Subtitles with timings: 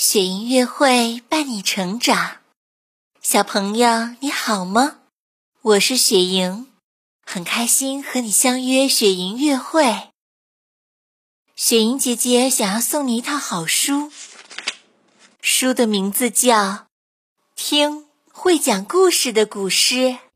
[0.00, 2.36] 雪莹乐会伴你成长，
[3.20, 4.98] 小朋友你好吗？
[5.60, 6.68] 我是雪莹，
[7.26, 10.10] 很开心和你相约雪莹乐会。
[11.56, 14.12] 雪莹姐姐想要送你一套好书，
[15.40, 16.54] 书的名字叫
[17.56, 19.94] 《听会讲故事的古诗》。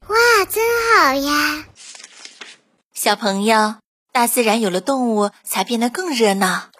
[0.08, 0.64] 哇，真
[0.96, 1.66] 好呀！
[2.92, 3.76] 小朋友，
[4.10, 6.71] 大自然有了动物，才变得更热闹。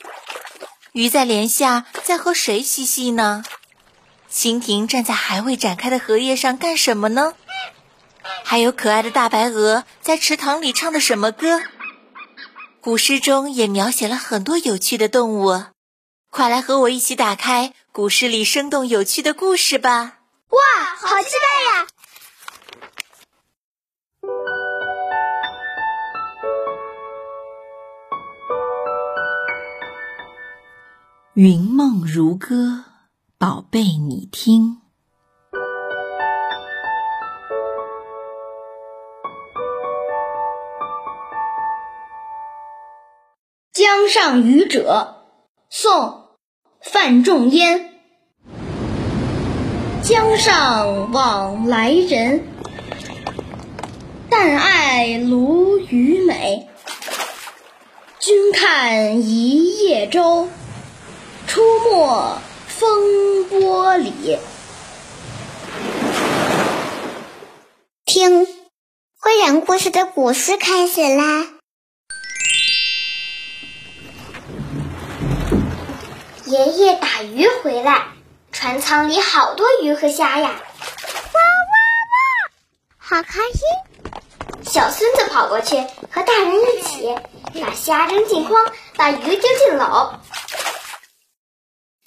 [0.93, 3.43] 鱼在帘下，在和谁嬉戏呢？
[4.31, 7.33] 蜻蜓站在还未展开的荷叶上干什么呢？
[8.45, 11.63] 还有可爱的大白鹅在池塘里唱的什么歌？
[12.83, 15.65] 古诗中也描写了很多有趣的动物，
[16.31, 20.19] 快来和我一起打开古诗里生动有趣的故事吧！
[20.51, 20.61] 哇，
[21.01, 21.62] 好期待
[31.35, 32.85] 云梦如歌，
[33.39, 34.83] 宝贝，你听。
[43.73, 45.25] 《江上渔者》
[45.71, 45.93] 宋·
[46.83, 47.95] 范仲淹。
[50.03, 52.45] 江上往来人，
[54.29, 56.69] 但爱鲈鱼美。
[58.19, 60.47] 君看一叶舟。
[61.53, 64.39] 出没风波里，
[68.07, 68.47] 听
[69.21, 71.47] 会讲故事的古诗开始啦！
[76.47, 78.07] 爷爷打鱼回来，
[78.51, 80.49] 船舱里好多鱼和虾呀！
[80.49, 81.75] 哇哇
[82.09, 82.17] 哇，
[82.97, 84.73] 好开心！
[84.73, 85.77] 小孙子跑过去
[86.11, 87.15] 和大人一起
[87.61, 90.15] 把虾扔进筐，把鱼丢进篓。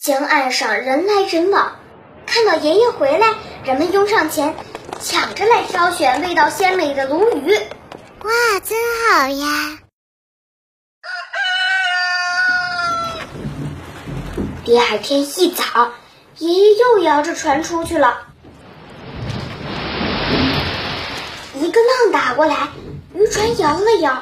[0.06, 1.78] 江岸上人来人往，
[2.28, 4.54] 看到爷爷回来，人们拥上前，
[5.02, 7.52] 抢着来挑选味道鲜美的鲈鱼。
[7.56, 8.78] 哇，真
[9.10, 9.80] 好呀！
[14.64, 15.94] 第二天一早，
[16.38, 18.28] 爷爷又摇着船出去了。
[21.56, 22.68] 一个浪打过来，
[23.16, 24.14] 渔船摇了摇；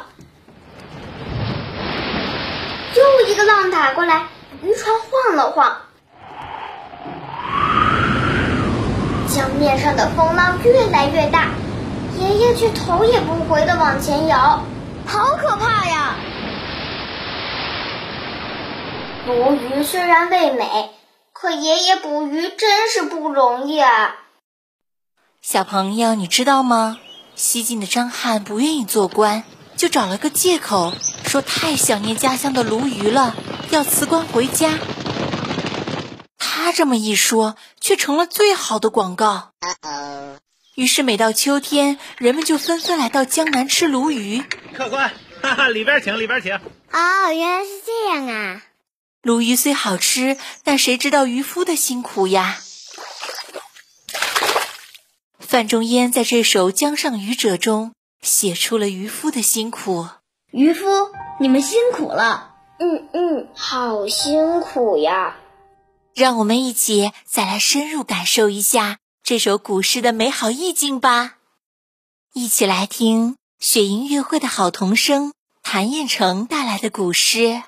[2.96, 4.28] 又一个浪打过来。
[4.63, 5.75] 渔船晃了晃，
[9.28, 11.50] 江面上的风浪越来越大，
[12.18, 14.63] 爷爷却头也不回的往前摇，
[15.06, 16.16] 好可怕呀！
[19.28, 20.91] 鲈鱼虽然味美，
[21.34, 24.16] 可爷爷捕鱼真是不容易啊！
[25.41, 27.00] 小朋友，你知道吗？
[27.35, 29.44] 西晋的张翰不愿意做官，
[29.75, 30.94] 就找了个借口，
[31.25, 33.35] 说太想念家乡的鲈鱼了。
[33.73, 34.78] 要辞官回家，
[36.38, 39.53] 他这么一说，却成了最好的广告。
[40.75, 44.44] 于是每到秋天，人们就纷纷来到江南吃鲈鱼。
[44.75, 45.11] 客官，
[45.41, 46.53] 哈哈，里边请，里边请。
[46.53, 48.61] 哦，原来是这样啊！
[49.23, 52.59] 鲈鱼虽好吃，但谁知道渔夫的辛苦呀？
[55.40, 60.09] 范仲淹在这首《江上渔者》中写出了渔夫的辛苦。
[60.51, 60.85] 渔夫，
[61.40, 62.51] 你们辛苦了。
[62.79, 65.38] 嗯嗯，好辛苦呀！
[66.16, 71.38] 让我们一起再来深入感受一下这首古诗的美好意境吧。
[72.34, 77.39] 一起来听雪莹乐会的好童声谭彦成带来的古诗《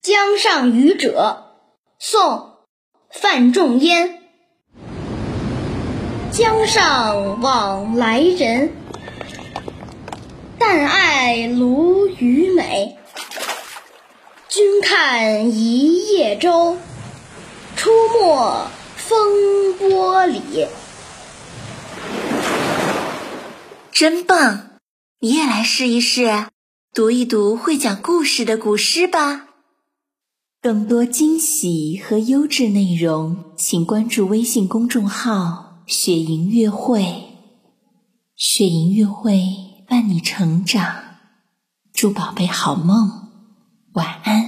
[0.00, 1.44] 江上渔者》
[2.04, 2.22] 宋·
[3.10, 4.22] 范仲淹。
[6.30, 8.72] 江上往来人，
[10.58, 12.96] 但爱鲈鱼美。
[15.28, 16.78] 君看一叶舟，
[17.76, 18.66] 出没
[18.96, 20.66] 风波里。
[23.92, 24.70] 真棒！
[25.20, 26.46] 你也来试一试，
[26.94, 29.48] 读一读会讲故事的古诗吧。
[30.62, 37.24] 更多惊喜和优质内容，请关注微信公众号“雪莹乐会”。
[38.34, 39.42] 雪莹乐会
[39.86, 41.02] 伴你成长，
[41.92, 43.28] 祝宝贝好梦。
[43.92, 44.47] 晚安。